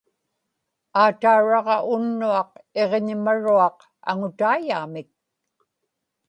[1.01, 2.51] aatauraġa unnuaq
[2.83, 3.77] iġñimaruaq
[4.09, 5.09] aŋutaiyaamik